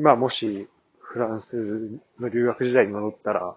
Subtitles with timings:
[0.00, 0.66] 今もし
[0.98, 3.54] フランスの留学時代に戻ったら、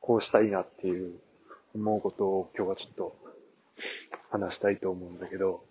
[0.00, 1.20] こうしたいなっていう
[1.72, 3.16] 思うことを今日はちょっと
[4.32, 5.62] 話したいと思うんだけど、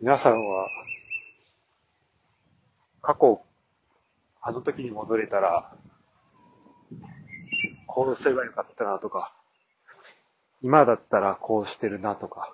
[0.00, 0.68] 皆さんは
[3.00, 3.42] 過去、
[4.40, 5.74] あの時に戻れたら、
[7.88, 9.34] こうすればよかったなとか、
[10.62, 12.52] 今だったらこうしてるなとか、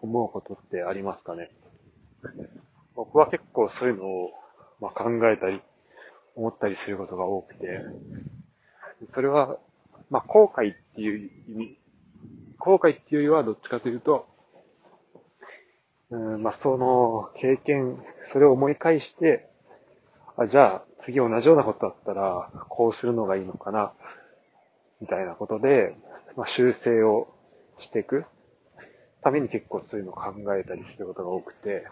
[0.00, 1.50] 思うことってありますかね？
[3.00, 4.30] 僕は結構そういうのを、
[4.78, 5.62] まあ、考えたり、
[6.36, 7.80] 思ったりすることが多くて、
[9.14, 9.56] それは、
[10.10, 11.78] まあ、後悔っていう意味、
[12.58, 14.26] 後悔っていうよりはどっちかというと、
[16.10, 19.48] うん、まあ、その経験、それを思い返して、
[20.36, 23.94] あ、じゃあ次同じようなことだったら、こうするのがいいのかな、
[25.00, 25.96] みたいなことで、
[26.36, 27.32] まあ、修正を
[27.78, 28.26] していく
[29.22, 31.86] ために結構そういうのを考えたりすることが多くて、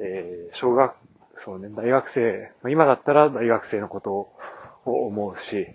[0.00, 0.94] えー、小学、
[1.44, 4.32] そうね、大学生、ま、今だったら大学生のことを
[4.84, 5.66] 思うし、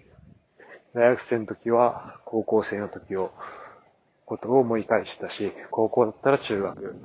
[0.94, 3.32] 大学生の時は高校生の時を、
[4.26, 6.96] ことを思い返したし、高校だったら中学、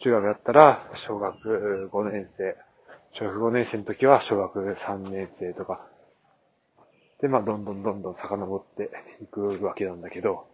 [0.00, 2.56] 中学だったら小学5年生、
[3.12, 5.86] 小学5年生の時は小学3年生とか、
[7.20, 8.90] で、まあ、どんどんどんどん遡って
[9.22, 10.46] いくわけなんだけど、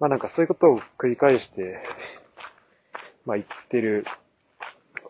[0.00, 1.82] まあなんかそういうことを繰り返して、
[3.26, 4.04] まあ言ってる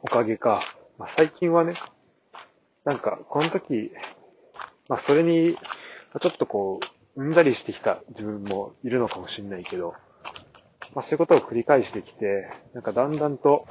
[0.02, 0.62] おかげか、
[0.98, 1.74] まあ最近はね、
[2.84, 3.92] なんかこの時、
[4.88, 5.56] まあそれに、
[6.20, 6.80] ちょっとこ
[7.16, 9.94] う、うんざりしてきた自分もいるのかもしれないけど、
[10.94, 13.66] まあそういうことを繰り返してきて、なんかだんだんと、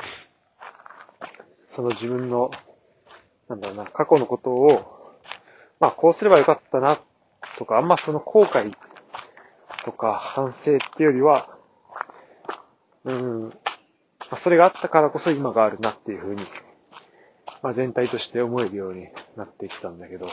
[1.75, 2.51] その自分の、
[3.47, 5.15] なんだろうな、過去のことを、
[5.79, 6.99] まあこうすればよかったな、
[7.57, 8.73] とか、あんまその後悔
[9.85, 11.57] とか反省っていうよりは、
[13.05, 13.53] うん、
[14.31, 16.41] まそれがあったからこそ今があるなっていうふうに、
[17.61, 20.29] まあ、全体として思えるようになってきたんだけど、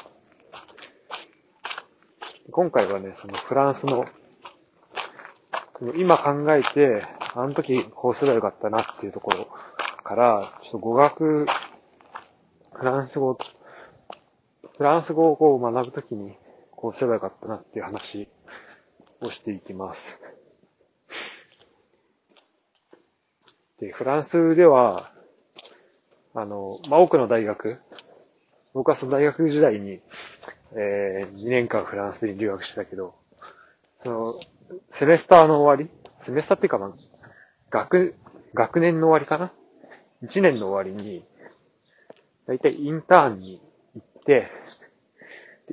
[2.51, 4.05] 今回はね、そのフランスの、
[5.97, 9.49] 今考えて、あの時こうすればよかったなっていうところ
[10.03, 11.47] から、ちょっと語学、
[12.75, 13.39] フランス語、
[14.77, 16.37] フランス語を学ぶときに
[16.71, 18.29] こうすればよかったなっていう話
[19.21, 20.01] をしていきます。
[23.81, 25.11] で、フランスでは、
[26.35, 27.81] あの、まあ、多くの大学、
[28.73, 30.01] 僕はその大学時代に、
[30.77, 33.15] えー、2年間フランスに留学してたけど、
[34.03, 34.41] その、
[34.93, 35.91] セメスターの終わり
[36.25, 36.93] セメスターっていうか、まあ、
[37.71, 38.15] 学、
[38.55, 39.53] 学年の終わりかな
[40.23, 41.25] ?1 年の終わりに、
[42.47, 43.61] だいたいインターンに
[43.95, 44.51] 行って、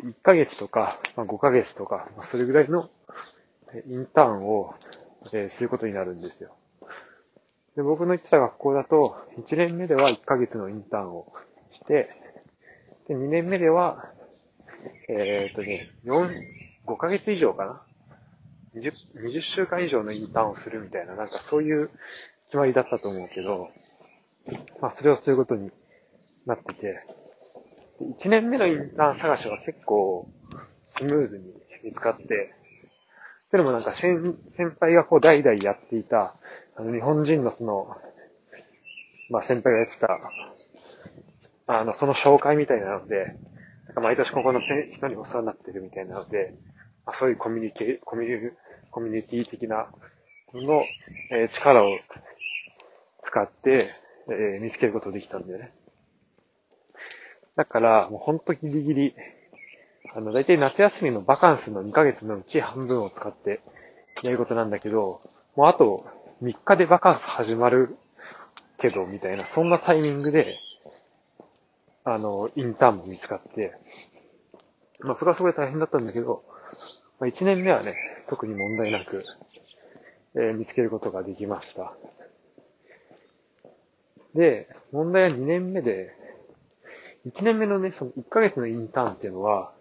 [0.04, 2.90] 1ヶ月とか、まあ、5ヶ月とか、まあ、それぐらいの
[3.88, 4.74] インターンを、
[5.34, 6.56] えー、することになるんですよ。
[7.76, 11.32] で、僕の行ってた学校だと、1年目では1ヶ月のインターンを
[11.74, 12.09] して、
[13.08, 14.12] で、2年目では、
[15.09, 16.30] えー、っとね、4、
[16.86, 17.82] 5ヶ月以上かな
[18.76, 18.92] ?20、
[19.26, 21.90] 20週間以上のインターンをするみたいな、なんかそういう
[22.48, 23.70] 決まりだったと思うけど、
[24.82, 25.72] まあ、それをすることに
[26.46, 27.06] なってて、
[28.24, 30.28] 1年目のインターン探しは結構
[30.98, 31.53] スムーズに
[31.84, 32.53] 見つかって、
[33.52, 34.18] それもなんか先
[34.56, 36.36] 先輩がこう代々やっていた、
[36.81, 37.96] あの日本人のその、
[39.30, 40.18] まあ先輩がやってた、
[41.68, 43.36] あの、その紹介みたいなので、
[43.86, 44.74] なんか毎年ここの人
[45.08, 46.56] にお世話になってるみたいなので、
[47.06, 48.52] まあ、そういうコミュニケ、コミュ、
[48.90, 49.91] コミュニティ的な
[50.56, 50.81] の、
[51.31, 52.00] えー、力を
[53.25, 53.91] 使って、
[54.28, 55.74] えー、見つけることができたんだよね。
[57.58, 59.16] だから、もうほんとギリギリ、
[60.16, 63.62] あの、大体夏休みのバカンスの2ヶ月のうち半分を使って
[64.24, 65.22] やることなんだけど、
[65.56, 66.06] もうあと
[66.41, 67.97] 3日でバカンス始まる
[68.79, 70.59] けど、みたいな、そんなタイミングで、
[72.03, 73.75] あの、インターンも見つかって、
[75.02, 76.44] まあ、それはすごい大変だったんだけど、
[77.19, 77.96] まあ、1年目はね、
[78.28, 79.24] 特に問題なく、
[80.35, 81.96] えー、見つけることができました。
[84.34, 86.16] で、問題は2年目で、
[87.28, 89.73] 1年目のね、その1ヶ月のインターンっていうのは、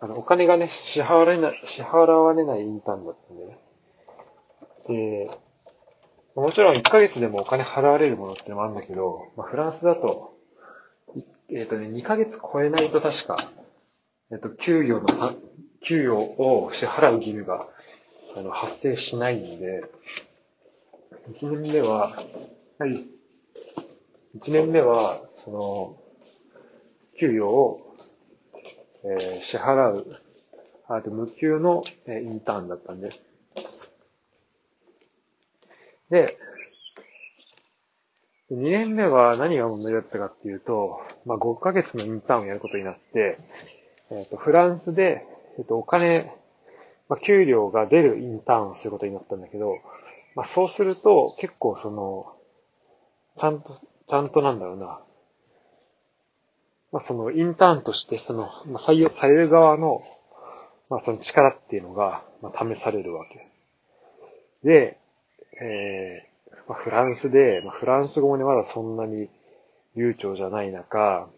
[0.00, 3.58] あの、お金がね、支払われない、支払われないインターンだったんでね。
[5.28, 5.38] で、
[6.36, 10.36] もちろん1ヶ月でもお金払われるものってのもあるんだけど、まあ、フランスだと、
[11.50, 13.36] えっ、ー、とね、2ヶ月超えないと確か、
[14.30, 15.34] えっ、ー、と、給与の、
[15.82, 17.66] 給与を支払う義務が、
[18.36, 19.84] あの、発生しないんで、
[21.40, 22.22] 1年目は、
[22.78, 23.06] はい、
[24.38, 25.96] 1年目は、その、
[27.18, 27.86] 給与を
[29.08, 30.20] えー、支払う、
[30.88, 33.10] あと無給の、えインターンだったんで。
[36.10, 36.38] で、
[38.50, 43.38] 2年目は何が問題だったかっていうと、まあ、5ヶ月のインターンをやることになって、
[44.10, 45.26] えっ、ー、と、フランスで、
[45.58, 46.32] えっ、ー、と、お金、
[47.08, 49.78] まあ、給料が出るインターンをすることになったんだけど、
[50.36, 52.32] まあ、そうすると、結構その、
[53.40, 55.00] ちゃんと、ちゃんとなんだろうな、
[56.92, 60.02] まあ、そのインターンとしてその、まあ、採用される側の、
[60.88, 63.48] まあ、その力っていうのが、ま、試されるわけ。
[64.62, 64.98] で、
[65.60, 69.28] えー、まあ、フランスで、まあ、フランス語もね、まだそんなに
[69.96, 71.28] 流暢じゃない中、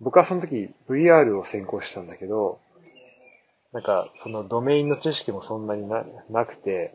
[0.00, 2.58] 僕はその時 VR を専攻したんだけど、
[3.72, 6.94] なんか、そのドメインの知識もそんなにななくて、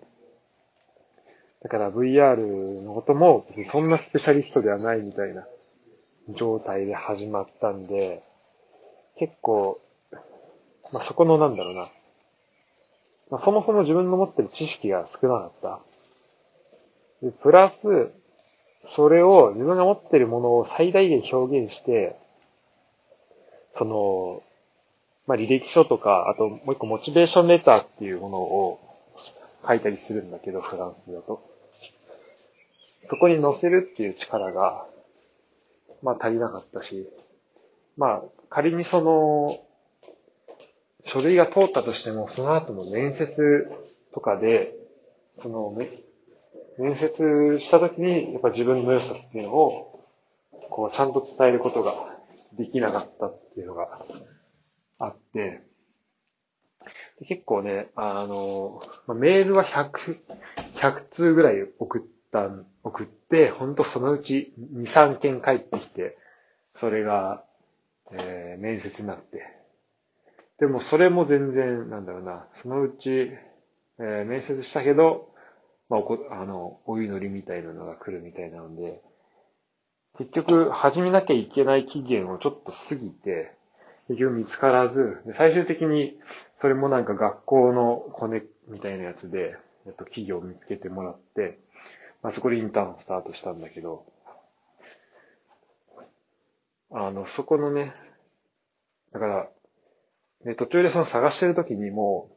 [1.63, 5.47] だから VR のこともそんなスペシャリストではないみたいな
[6.35, 8.23] 状態で始まったんで、
[9.17, 9.79] 結構、
[10.91, 11.89] まあ、そこのなんだろうな。
[13.31, 15.79] まあ、そもそも自分の持ってる知識が少なかった。
[17.25, 18.11] で、プラス、
[18.87, 22.15] それを自分が持ってるものを最大限表現して、
[23.77, 24.43] その、
[25.25, 28.79] まあ、履歴書とか、あともう一個モチベーションレターっていうものを
[29.67, 31.41] 書いたりするんだけど、フランスだと。
[33.09, 34.85] そこに載せるっていう力が、
[36.03, 37.09] まあ足りなかったし、
[37.97, 39.59] まあ仮にその、
[41.07, 43.67] 書類が通ったとしても、その後の面接
[44.13, 44.75] とかで、
[45.41, 45.75] その、
[46.77, 50.03] 面接した時に、やっぱ自分の良さっていうのを、
[50.69, 52.17] こう、ちゃんと伝えることが
[52.53, 54.05] できなかったっていうのが
[54.99, 55.61] あって、
[57.27, 58.81] 結構ね、あの、
[59.15, 60.19] メールは100、
[60.75, 62.01] 100通ぐらい送っ
[62.31, 62.49] た
[62.83, 66.17] 送って、ほんとそのうち2、3件帰ってきて、
[66.79, 67.43] それが、
[68.11, 69.43] えー、面接になって。
[70.59, 75.33] でもそれも全然、なんだろうな、そのうち、えー、面接したけど、
[75.89, 79.01] まあ、おこ、あの、お祈りみたいなのが来るみたいなので、
[80.17, 83.53] 結局、始めなきゃいけない期限をちょっと過ぎて、
[84.07, 86.17] 結局見つからず、最終的に、
[86.61, 91.59] それもなんか学校のコネみたいなやつで、えっと、企業を見つけてもらって、
[92.23, 94.05] まあ、そこでインターンスタートしたんだけど、
[96.91, 97.93] あの、そこのね、
[99.11, 99.49] だから、
[100.45, 102.29] ね、途中でその探してる時にも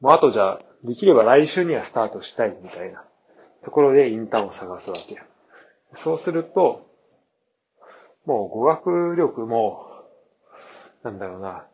[0.00, 3.04] う、もうあとじゃあ、できれば来週にはスタートしたいみたいな
[3.64, 5.20] ところでインターンを探すわけ。
[5.96, 6.86] そうすると、
[8.26, 9.86] もう語学力も、
[11.02, 11.66] なんだろうな、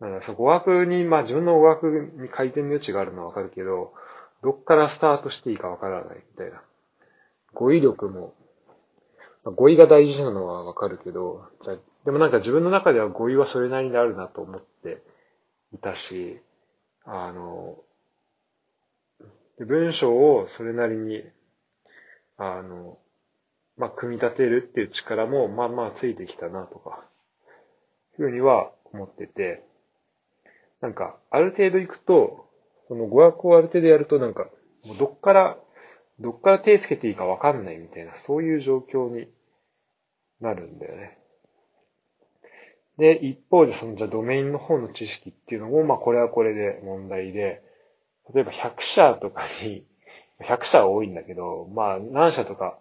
[0.00, 3.92] なんだそう語学に、まあ自分の語学に改善の余地があるのはわかるけど、
[4.42, 6.62] どっからスタートしていいかわからないみたいな。
[7.52, 8.34] 語彙力も、
[9.44, 15.02] 語彙が大事なのはわかるけど、じゃでもなんか自分の中では語彙はそれなりにあるなと思って
[15.72, 16.40] いたし、
[17.04, 17.78] あの、
[19.58, 21.24] 文章をそれなりに、
[22.36, 22.98] あの、
[23.76, 27.04] まあ、組み立てるっていう力も、まあまあついてきたなとか、
[28.18, 29.64] いうふうには思ってて、
[30.80, 32.48] なんか、ある程度行くと、
[32.88, 34.48] その語学をある程度やるとなんか、
[34.84, 35.58] もうどっから、
[36.20, 39.28] どっから手つけていいかわかんないみたいな、そういう状況に
[40.40, 41.18] なるんだよね。
[43.02, 47.60] で、一方でその、じゃドメインの方の知識っていうのも、まあこれはこれで問題で、
[48.32, 49.84] 例えば100社とかに、
[50.40, 52.78] 100社は多いんだけど、まあ何社とか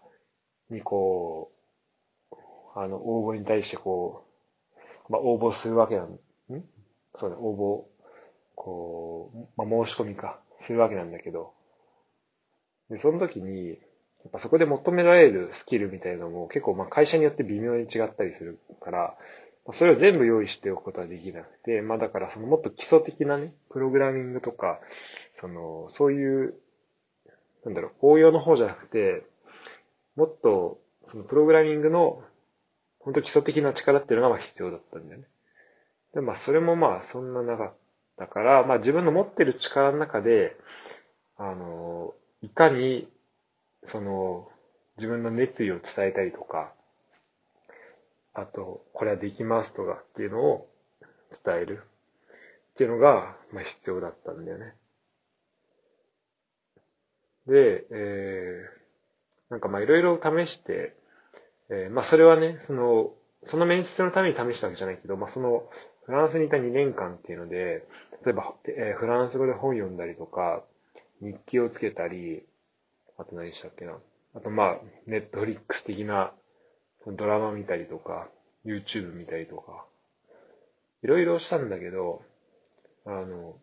[0.69, 1.51] にこ
[2.31, 2.35] う、
[2.75, 4.23] あの、応募に対してこ
[5.09, 6.63] う、まあ応募するわけなん、ん？
[7.19, 11.51] そうだ、応募こう、まあ、申し込みか、するわけなんだけど、
[12.91, 13.73] で、その時に、や
[14.27, 19.17] っぱそこで求められるスキルみたいなのも結構まあ会社によって微妙に違ったりするから、
[19.73, 24.79] それを全部用意しておくことはできなくて、まあだからそのもっと基礎的なね、プログラミングとか、
[25.39, 26.55] その、そういう、
[27.63, 29.23] なんだろう、応用の方じゃなくて、
[30.15, 30.79] もっと、
[31.11, 32.23] そのプログラミングの、
[32.99, 35.27] 本当基礎的な力っていうのがまあ必要だったんだよね。
[36.13, 37.73] で、まあそれもまあそんななかっ
[38.21, 40.55] だから、まあ自分の持ってる力の中で、
[41.37, 42.13] あの、
[42.43, 43.07] いかに、
[43.87, 44.47] その、
[44.97, 46.71] 自分の熱意を伝えたりとか、
[48.33, 50.67] あと、これはできますとかっていうのを
[51.43, 51.81] 伝える
[52.73, 54.73] っていうのが、まあ必要だったんだよね。
[57.47, 60.95] で、えー、なんかまあいろいろ試して、
[61.69, 63.13] えー、まあそれはね、その、
[63.47, 65.69] その面接のために試したわけじゃないけど、まあその、
[66.05, 67.85] フランスにいた2年間っていうので、
[68.25, 70.63] 例えば、えー、フランス語で本読んだりとか、
[71.21, 72.43] 日記をつけたり、
[73.17, 73.97] あと何したっけな。
[74.33, 76.33] あとまあ、ネットフリックス的な
[77.07, 78.27] ドラマ見たりとか、
[78.65, 79.85] YouTube 見たりとか、
[81.03, 82.21] いろいろしたんだけど、
[83.05, 83.55] あの、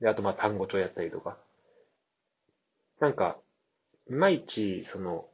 [0.00, 1.38] で、あとまあ単語帳やったりとか。
[3.00, 3.38] なんか、
[4.08, 5.26] いまいち、その、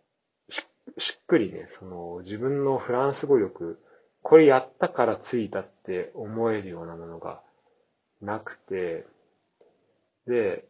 [0.48, 0.62] し
[0.98, 3.80] しっくりね、その、自分のフランス語力、
[4.22, 7.42] これやったからついたって思えるようなものが
[8.20, 9.04] なくて、
[10.26, 10.64] で、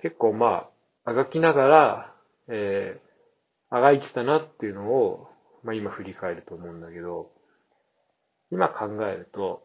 [0.00, 0.68] 結構ま
[1.04, 2.14] あ、あがきながら、
[2.48, 3.07] えー、
[3.70, 5.28] あがいてたなっていうのを、
[5.62, 7.30] まあ今振り返ると思うんだけど、
[8.50, 9.62] 今考えると、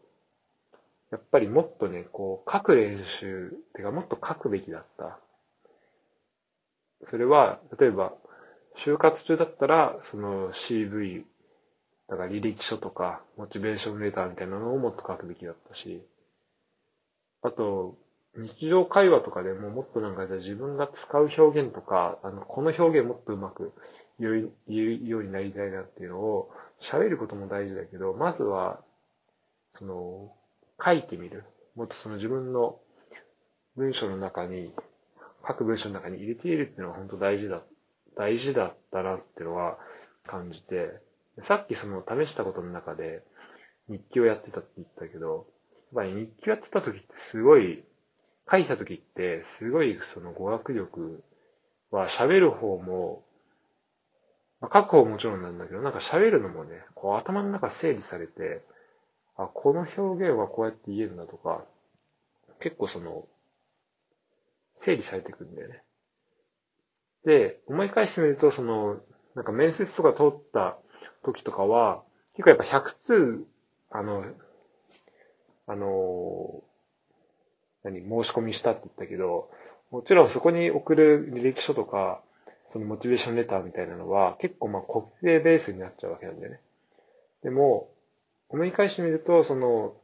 [1.10, 5.18] やっぱりもっとね、こう、書く練習、ってかもっと書くべきだった。
[7.08, 8.12] それは、例えば、
[8.76, 11.24] 就活中だったら、その CV、
[12.08, 16.02] だから履歴書とか、モチベーションレターみたいなのをもっと書くべきだったし、
[17.42, 17.96] あと、
[18.36, 23.72] 日常会話とかでももっとなんかじゃ自分が使う表現とか、あの、この表現もっとうまく
[24.18, 26.50] 言うようになりたいなっていうのを
[26.80, 28.80] 喋ることも大事だけど、まずは、
[29.78, 30.32] その、
[30.84, 31.44] 書いてみる。
[31.76, 32.78] もっとその自分の
[33.76, 34.72] 文章の中に、
[35.42, 37.62] 各文章の中に入れているっていうのは本当大事だ、
[38.16, 39.78] 大事だったなっていうのは
[40.26, 40.90] 感じて、
[41.42, 43.22] さっきその試したことの中で
[43.88, 45.46] 日記をやってたって言ったけど、
[45.94, 47.84] やっぱり日記をやってた時ってすごい、
[48.50, 51.22] 書いた時ってすごいその語学力
[51.90, 53.22] は喋る方も、
[54.60, 58.62] まあ、書く方ももちろんなんだけど、なんか喋るのもね、こう頭の中整理されて、
[59.36, 61.64] あ、この表現はこうやって言えるんだとか、
[62.60, 63.26] 結構その、
[64.82, 65.82] 整理されていくんだよね。
[67.24, 69.00] で、思い返してみると、その、
[69.34, 70.76] なんか面接とか通った
[71.24, 72.02] 時とかは、
[72.34, 73.46] 結構やっぱ100通、
[73.90, 74.24] あの、
[75.66, 76.62] あの、
[77.84, 79.50] 何、申し込みしたって言ったけど、
[79.90, 82.20] もちろんそこに送る履歴書とか、
[82.72, 86.60] そのモチベーションレターみたいなのは結構まあ国定ベースになっちゃうわけなんだよね。
[87.44, 87.88] でも、
[88.48, 89.94] 思い返してみると、その、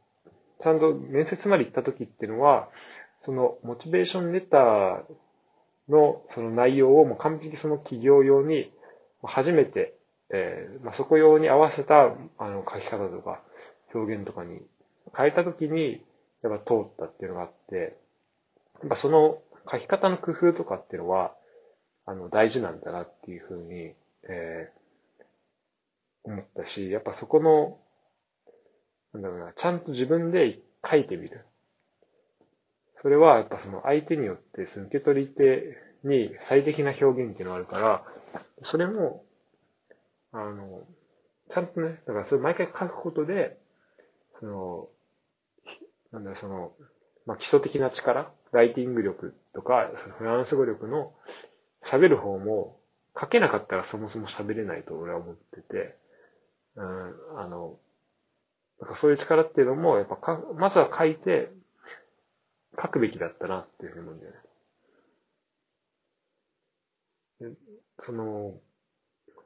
[0.63, 2.69] ちゃんと面接まで行った時っていうのは、
[3.25, 5.03] そのモチベーションレター
[5.89, 8.71] のその内容をもう完璧その企業用に
[9.23, 9.95] 初めて、
[10.29, 13.41] えー、まあ、そこ用に合わせたあの書き方とか
[13.93, 14.61] 表現とかに
[15.15, 16.03] 変えた時に
[16.43, 17.97] やっぱ通ったっていうのがあって、
[18.81, 21.33] やっぱその書き方の工夫とかっていうのは、
[22.05, 23.93] あの大事なんだなっていうふうに、
[24.23, 27.77] えー、思ったし、やっぱそこの
[29.13, 31.45] なんだろうな、ちゃんと自分で書いてみる。
[33.01, 38.03] それはやっぱその相手によってその受け取り手に最適な表現っていうのがあるから、
[38.63, 39.23] それも、
[40.31, 40.83] あの、
[41.53, 43.57] ちゃんとね、だからそれ毎回書くことで、
[44.39, 44.87] その、
[46.11, 46.71] なんだその、
[47.25, 51.13] まあ、基礎的な力、ライティング力とか、そのフランス語力の
[51.85, 52.77] 喋る方も
[53.19, 55.95] 書けなかったらそもそも喋れないと俺は思ってて、
[56.75, 57.77] うん、あの、
[58.79, 61.51] なんかそういう力っていうのも、やっぱか、まずは書いて、
[62.81, 64.37] 書くべきだったなっていうふうに思うんだよね。
[68.05, 68.53] その、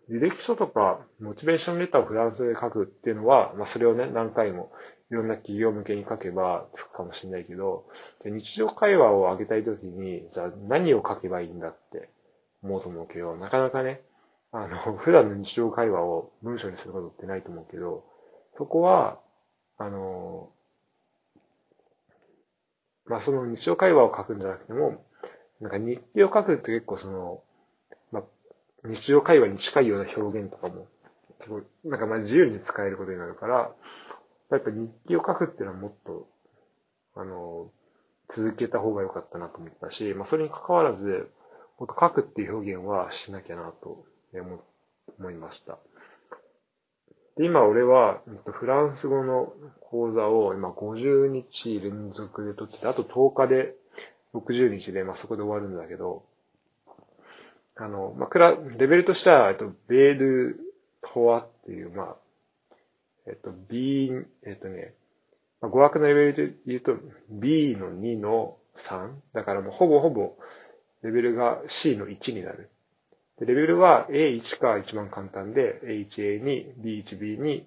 [0.10, 4.72] 履歴書とか、モチベーションレターをフランスで書くっていうのは、まあそれをね、何回も
[5.12, 7.86] いろんな企業向けに書けばつくかもしれないけど、
[8.26, 12.10] 日常会話を上げたいときに、じゃあ何を書けばいいんだって
[12.64, 14.02] 思うと思うけど、なかなかね、
[14.52, 18.04] あの、 普段の日常会話を文章にすることってないと思うけど、
[18.58, 19.20] そこは、
[19.78, 20.50] あの、
[23.06, 25.06] まあ、その日常会話を書くんじゃなくても、
[25.60, 27.44] なんか日記を書くって結構その、
[28.12, 28.24] まあ、
[28.86, 30.88] 日常会話に近いような表現とかも、
[31.84, 33.72] なんかまあ自由に使えることになるから、
[34.52, 36.28] やっぱ日記を書くっていうのはもっと、
[37.16, 37.72] あの、
[38.30, 41.30] 続けた方が良かったなと思ったし、まあそれに関わらず、
[41.80, 44.06] もっと書くっていう表現はしなきゃなと
[45.20, 45.78] 思いました。
[47.38, 53.76] で、今俺は、フランス語の講座を今50日連続で取ってて、あと10日で
[54.34, 56.24] 60日で、まあそこで終わるんだけど、
[57.78, 60.60] あの、まあ、クラ、レベルとしては、えっと、ベール
[61.14, 62.16] トワっていう、まあ、
[63.28, 64.12] えっと、B、
[64.44, 64.94] えっとね、
[65.62, 66.98] まあ、語学のレベルで言うと
[67.30, 69.10] B の2の3。
[69.34, 70.36] だからもうほぼほぼ
[71.02, 72.70] レベルが C の1になる。
[73.40, 77.64] で、レベルは A1 が一番簡単で、A1A2、B1、B2、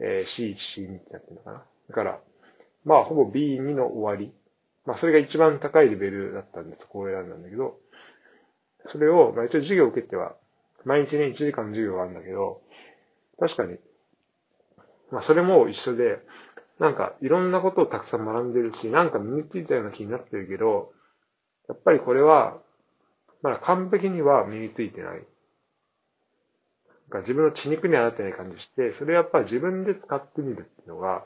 [0.00, 1.64] えー、C1、C2 ってなってるのかな。
[1.88, 2.20] だから、
[2.84, 4.32] まあ、ほぼ B2 の終わり。
[4.86, 7.78] まあ、それが一番高いレベルだったんで、そこを選んだんだけど、
[8.88, 10.34] それを、まあ一応授業を受けては、
[10.84, 12.62] 毎日ね、1時間の授業があるんだけど、
[13.38, 13.78] 確かに、
[15.10, 16.20] まあそれも一緒で、
[16.78, 20.92] なんかいろんなことをたくさん学んでるし、なんか身についたような気になってるけど、
[21.68, 22.58] やっぱりこれは、
[23.42, 25.22] まだ完璧には身についてない。
[27.18, 31.24] 自分の血肉にはなってない感じして、それやっぱり自分で使ってみるっていうのが、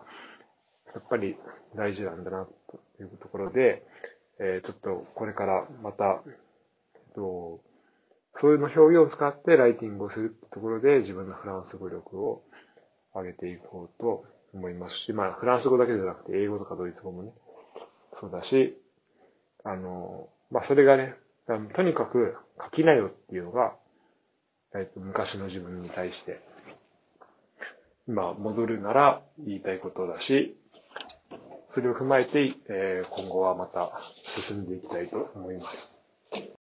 [0.94, 1.36] やっぱり
[1.76, 3.84] 大事なんだな、というところで、
[4.40, 7.60] えー、ちょっとこれからまた、えっと、
[8.40, 12.42] そういうの表現を使ってライティングをするってところで自分のフランス語力を
[13.14, 17.30] 上げていこうと思いますし、まあフランス語だけじゃなくて英語とかドイツ語もね、
[18.20, 18.76] そうだし、
[19.64, 21.14] あの、まあそれがね、
[21.46, 23.74] とにかく書きなよっていうのが、
[24.74, 26.40] えっと、昔の自分に対して、
[28.08, 30.56] 今戻るなら言いたいことだし、
[31.72, 33.98] それを踏まえて、えー、今後はまた
[34.40, 35.93] 進んでいきたいと思います。